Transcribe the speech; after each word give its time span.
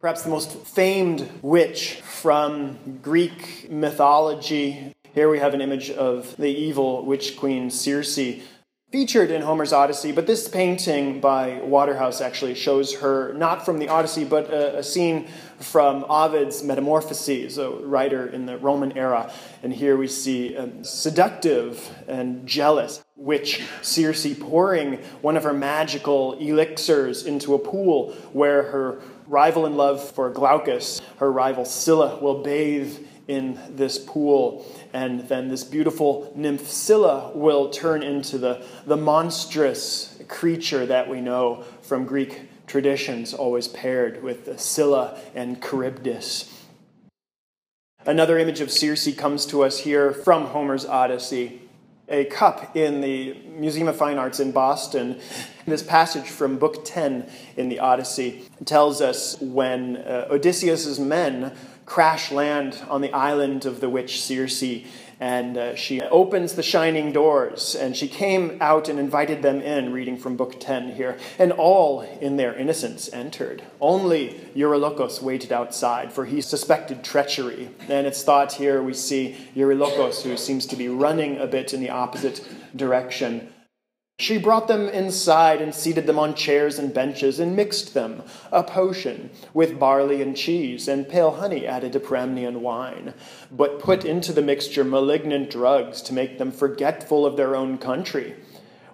Perhaps 0.00 0.22
the 0.22 0.30
most 0.30 0.56
famed 0.66 1.28
witch 1.42 1.96
from 1.96 3.00
Greek 3.02 3.70
mythology. 3.70 4.94
Here 5.12 5.28
we 5.28 5.40
have 5.40 5.52
an 5.52 5.60
image 5.60 5.90
of 5.90 6.34
the 6.38 6.48
evil 6.48 7.04
witch 7.04 7.36
queen 7.36 7.70
Circe 7.70 8.18
featured 8.90 9.30
in 9.30 9.42
Homer's 9.42 9.74
Odyssey, 9.74 10.10
but 10.10 10.26
this 10.26 10.48
painting 10.48 11.20
by 11.20 11.60
Waterhouse 11.60 12.22
actually 12.22 12.54
shows 12.54 12.94
her 12.94 13.34
not 13.34 13.64
from 13.64 13.78
the 13.78 13.88
Odyssey, 13.88 14.24
but 14.24 14.50
a, 14.50 14.78
a, 14.78 14.82
scene 14.82 15.28
from 15.58 16.04
Ovid's 16.08 16.64
Metamorphoses, 16.64 17.58
a 17.58 17.68
writer 17.70 18.26
in 18.26 18.46
the 18.46 18.56
Roman 18.56 18.96
era. 18.96 19.30
And 19.62 19.72
here 19.72 19.98
we 19.98 20.08
see 20.08 20.54
a 20.54 20.82
seductive 20.82 21.94
and 22.08 22.46
jealous 22.46 23.04
witch 23.16 23.62
Circe 23.82 24.34
pouring 24.38 24.94
one 25.20 25.36
of 25.36 25.44
her 25.44 25.52
magical 25.52 26.32
elixirs 26.38 27.26
into 27.26 27.54
a 27.54 27.58
pool 27.58 28.12
where 28.32 28.62
her 28.62 29.02
rival 29.30 29.64
in 29.64 29.76
love 29.76 30.02
for 30.02 30.28
Glaucus, 30.28 31.00
her 31.18 31.30
rival 31.30 31.64
Scylla, 31.64 32.18
will 32.20 32.42
bathe 32.42 32.98
in 33.28 33.58
this 33.70 33.96
pool. 33.96 34.66
And 34.92 35.28
then 35.28 35.48
this 35.48 35.62
beautiful 35.62 36.32
nymph 36.34 36.68
Scylla 36.68 37.30
will 37.34 37.70
turn 37.70 38.02
into 38.02 38.38
the, 38.38 38.66
the 38.86 38.96
monstrous 38.96 40.20
creature 40.26 40.84
that 40.86 41.08
we 41.08 41.20
know 41.20 41.64
from 41.82 42.04
Greek 42.04 42.48
traditions, 42.66 43.32
always 43.32 43.68
paired 43.68 44.22
with 44.22 44.60
Scylla 44.60 45.18
and 45.34 45.62
Charybdis. 45.62 46.52
Another 48.04 48.38
image 48.38 48.60
of 48.60 48.70
Circe 48.70 49.14
comes 49.14 49.46
to 49.46 49.62
us 49.62 49.80
here 49.80 50.12
from 50.12 50.46
Homer's 50.46 50.86
Odyssey. 50.86 51.62
A 52.12 52.24
cup 52.24 52.76
in 52.76 53.00
the 53.00 53.34
Museum 53.46 53.86
of 53.86 53.94
Fine 53.96 54.18
Arts 54.18 54.40
in 54.40 54.50
Boston. 54.50 55.20
This 55.64 55.84
passage 55.84 56.26
from 56.26 56.58
Book 56.58 56.84
10 56.84 57.30
in 57.56 57.68
the 57.68 57.78
Odyssey 57.78 58.46
tells 58.64 59.00
us 59.00 59.40
when 59.40 59.98
uh, 59.98 60.26
Odysseus's 60.28 60.98
men 60.98 61.56
crash 61.86 62.32
land 62.32 62.82
on 62.88 63.00
the 63.00 63.12
island 63.12 63.64
of 63.64 63.80
the 63.80 63.88
witch 63.88 64.20
Circe. 64.20 64.82
And 65.20 65.58
uh, 65.58 65.74
she 65.74 66.00
opens 66.00 66.54
the 66.54 66.62
shining 66.62 67.12
doors, 67.12 67.74
and 67.74 67.94
she 67.94 68.08
came 68.08 68.56
out 68.58 68.88
and 68.88 68.98
invited 68.98 69.42
them 69.42 69.60
in, 69.60 69.92
reading 69.92 70.16
from 70.16 70.36
Book 70.36 70.58
10 70.58 70.92
here. 70.92 71.18
And 71.38 71.52
all, 71.52 72.00
in 72.00 72.38
their 72.38 72.54
innocence, 72.54 73.10
entered. 73.12 73.62
Only 73.82 74.40
Eurylochus 74.56 75.20
waited 75.20 75.52
outside, 75.52 76.10
for 76.10 76.24
he 76.24 76.40
suspected 76.40 77.04
treachery. 77.04 77.68
And 77.88 78.06
it's 78.06 78.22
thought 78.22 78.54
here 78.54 78.82
we 78.82 78.94
see 78.94 79.36
Eurylochus, 79.54 80.22
who 80.22 80.38
seems 80.38 80.64
to 80.66 80.76
be 80.76 80.88
running 80.88 81.36
a 81.36 81.46
bit 81.46 81.74
in 81.74 81.80
the 81.80 81.90
opposite 81.90 82.42
direction. 82.74 83.52
She 84.20 84.36
brought 84.36 84.68
them 84.68 84.86
inside 84.90 85.62
and 85.62 85.74
seated 85.74 86.06
them 86.06 86.18
on 86.18 86.34
chairs 86.34 86.78
and 86.78 86.92
benches 86.92 87.40
and 87.40 87.56
mixed 87.56 87.94
them, 87.94 88.22
a 88.52 88.62
potion, 88.62 89.30
with 89.54 89.78
barley 89.78 90.20
and 90.20 90.36
cheese 90.36 90.88
and 90.88 91.08
pale 91.08 91.30
honey 91.30 91.66
added 91.66 91.94
to 91.94 92.00
Pramnian 92.00 92.60
wine, 92.60 93.14
but 93.50 93.78
put 93.80 94.04
into 94.04 94.34
the 94.34 94.42
mixture 94.42 94.84
malignant 94.84 95.48
drugs 95.48 96.02
to 96.02 96.12
make 96.12 96.36
them 96.36 96.52
forgetful 96.52 97.24
of 97.24 97.38
their 97.38 97.56
own 97.56 97.78
country 97.78 98.34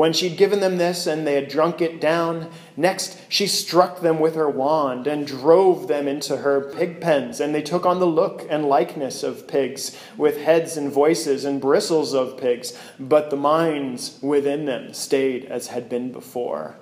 when 0.00 0.14
she'd 0.14 0.38
given 0.38 0.60
them 0.60 0.78
this 0.78 1.06
and 1.06 1.26
they 1.26 1.34
had 1.34 1.46
drunk 1.46 1.82
it 1.82 2.00
down, 2.00 2.50
next 2.74 3.18
she 3.28 3.46
struck 3.46 4.00
them 4.00 4.18
with 4.18 4.34
her 4.34 4.48
wand 4.48 5.06
and 5.06 5.26
drove 5.26 5.88
them 5.88 6.08
into 6.08 6.38
her 6.38 6.72
pig 6.72 7.02
pens, 7.02 7.38
and 7.38 7.54
they 7.54 7.60
took 7.60 7.84
on 7.84 8.00
the 8.00 8.06
look 8.06 8.46
and 8.48 8.64
likeness 8.64 9.22
of 9.22 9.46
pigs, 9.46 9.94
with 10.16 10.40
heads 10.40 10.78
and 10.78 10.90
voices 10.90 11.44
and 11.44 11.60
bristles 11.60 12.14
of 12.14 12.38
pigs, 12.38 12.78
but 12.98 13.28
the 13.28 13.36
minds 13.36 14.18
within 14.22 14.64
them 14.64 14.94
stayed 14.94 15.44
as 15.44 15.66
had 15.66 15.90
been 15.90 16.10
before. 16.10 16.76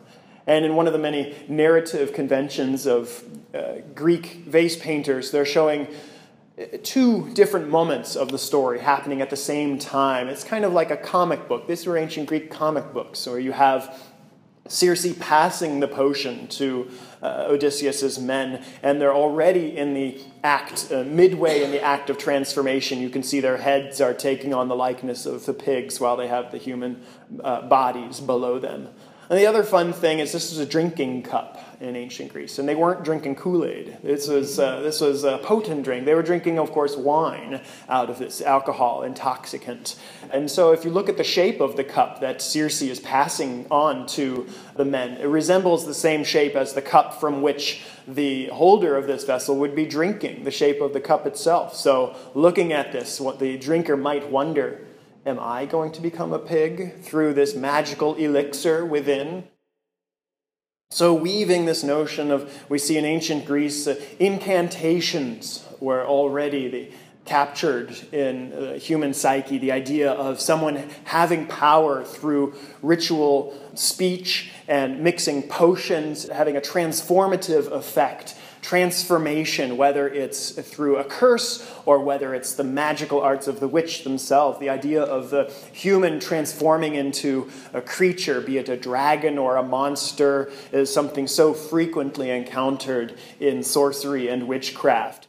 And 0.47 0.65
in 0.65 0.77
one 0.77 0.87
of 0.87 0.93
the 0.93 1.01
many 1.01 1.35
narrative 1.49 2.13
conventions 2.13 2.87
of 2.87 3.25
uh, 3.53 3.79
Greek 3.97 4.45
vase 4.47 4.77
painters, 4.77 5.33
they're 5.33 5.45
showing 5.45 5.89
two 6.83 7.31
different 7.35 7.69
moments 7.69 8.17
of 8.17 8.31
the 8.31 8.39
story 8.39 8.81
happening 8.81 9.21
at 9.21 9.31
the 9.31 9.37
same 9.37 9.79
time. 9.79 10.29
It's 10.29 10.45
kind 10.45 10.65
of 10.65 10.73
like 10.73 10.91
a 10.91 10.97
comic 10.97 11.49
book. 11.49 11.67
These 11.67 11.87
were 11.87 11.97
ancient 11.97 12.29
Greek 12.29 12.51
comic 12.51 12.93
books, 12.93 13.27
where 13.27 13.39
you 13.39 13.53
have 13.53 14.01
Circe 14.69 15.15
passing 15.19 15.81
the 15.81 15.89
potion 15.89 16.47
to 16.49 16.91
uh, 17.23 17.47
Odysseus's 17.49 18.19
men, 18.19 18.63
and 18.83 19.01
they're 19.01 19.15
already 19.15 19.77
in 19.77 19.95
the 19.95 20.21
act, 20.45 20.93
uh, 20.93 21.05
midway 21.05 21.65
in 21.65 21.71
the 21.71 21.81
act 21.81 22.11
of 22.11 22.19
transformation. 22.19 23.01
You 23.01 23.09
can 23.09 23.23
see 23.23 23.41
their 23.41 23.57
heads 23.57 24.01
are 24.03 24.13
taking 24.13 24.53
on 24.53 24.69
the 24.69 24.77
likeness 24.77 25.25
of 25.25 25.47
the 25.47 25.55
pigs 25.55 26.01
while 26.01 26.19
they 26.19 26.29
have 26.29 26.53
the 26.53 26.59
human 26.59 27.03
uh, 27.43 27.63
bodies 27.63 28.21
below 28.21 28.59
them. 28.59 28.89
And 29.31 29.39
the 29.39 29.47
other 29.47 29.63
fun 29.63 29.93
thing 29.93 30.21
is 30.21 30.33
this 30.33 30.51
was 30.51 30.59
a 30.59 30.65
drinking 30.65 31.23
cup 31.23 31.59
in 31.81 31.97
ancient 31.97 32.33
Greece, 32.33 32.59
and 32.59 32.67
they 32.67 32.75
weren't 32.75 33.05
drinking 33.05 33.37
Kool 33.37 33.67
Aid. 33.67 33.99
This 34.03 34.27
was 34.27 34.59
uh, 34.59 34.81
this 34.81 35.03
was 35.03 35.23
a 35.23 35.37
potent 35.39 35.85
drink. 35.85 36.07
They 36.07 36.15
were 36.15 36.23
drinking, 36.23 36.59
of 36.59 36.73
course, 36.73 36.97
wine 36.97 37.61
out 37.91 38.09
of 38.09 38.19
this 38.19 38.41
alcohol 38.41 39.03
intoxicant. 39.03 39.97
And 40.33 40.51
so, 40.51 40.73
if 40.73 40.83
you 40.83 40.91
look 40.91 41.11
at 41.11 41.19
the 41.19 41.25
shape 41.25 41.61
of 41.61 41.77
the 41.77 41.85
cup 41.85 42.21
that 42.21 42.41
Circe 42.41 42.81
is 42.81 43.01
passing 43.01 43.67
on 43.71 44.07
to 44.09 44.49
the 44.77 44.87
men, 44.87 45.19
it 45.19 45.27
resembles 45.27 45.85
the 45.85 45.95
same 45.95 46.25
shape 46.25 46.55
as 46.55 46.73
the 46.73 46.83
cup 46.83 47.21
from 47.21 47.43
which 47.43 47.83
the 48.07 48.47
holder 48.47 48.97
of 48.97 49.07
this 49.07 49.25
vessel 49.25 49.57
would 49.59 49.75
be 49.75 49.85
drinking. 49.85 50.45
The 50.45 50.51
shape 50.51 50.81
of 50.81 50.95
the 50.95 51.01
cup 51.01 51.27
itself. 51.27 51.77
So, 51.77 52.17
looking 52.35 52.73
at 52.73 52.93
this, 52.93 53.21
what 53.21 53.41
the 53.41 53.59
drinker 53.59 53.97
might 53.97 54.31
wonder 54.31 54.88
Am 55.29 55.39
I 55.39 55.67
going 55.67 55.93
to 55.93 56.01
become 56.01 56.33
a 56.33 56.39
pig 56.39 57.03
through 57.03 57.35
this 57.35 57.55
magical 57.55 58.15
elixir 58.15 58.83
within? 58.83 59.45
So, 60.91 61.13
weaving 61.13 61.67
this 61.67 61.85
notion 61.85 62.31
of, 62.31 62.51
we 62.71 62.79
see 62.79 62.97
in 62.97 63.05
ancient 63.05 63.45
Greece, 63.45 63.87
uh, 63.87 64.01
incantations 64.19 65.67
were 65.81 66.03
already 66.07 66.69
the, 66.69 66.91
captured 67.27 67.95
in 68.11 68.49
the 68.49 68.79
human 68.79 69.13
psyche 69.13 69.59
the 69.59 69.71
idea 69.71 70.13
of 70.13 70.41
someone 70.41 70.89
having 71.05 71.47
power 71.47 72.03
through 72.05 72.55
ritual 72.81 73.55
speech 73.75 74.51
and 74.67 75.05
mixing 75.05 75.43
potions, 75.43 76.27
having 76.31 76.57
a 76.57 76.61
transformative 76.63 77.71
effect 77.71 78.35
transformation, 78.69 79.79
whether 79.79 80.07
it's 80.07 80.51
through 80.51 80.99
a 80.99 81.05
curse 81.05 81.67
or 81.87 82.01
whether 82.01 82.35
it's 82.35 82.53
the 82.53 82.63
magical 82.63 83.19
arts 83.19 83.49
of 83.49 83.61
the 83.61 83.67
witch 83.67 84.05
themselves, 84.05 84.59
the 84.59 84.69
idea 84.69 85.03
of 85.03 85.31
the 85.31 85.51
human 85.73 86.21
transforming 86.21 86.95
into 86.95 87.51
a 87.73 87.81
creature, 87.81 88.43
be 88.43 88.59
it 88.59 88.69
a 88.69 88.77
dragon 88.77 89.39
or 89.39 89.57
a 89.57 89.63
monster, 89.63 90.53
is 90.71 90.93
something 90.93 91.27
so 91.27 91.55
frequently 91.55 92.29
encountered 92.29 93.17
in 93.41 93.63
sorcery 93.63 94.29
and 94.29 94.47
witchcraft. 94.47 95.28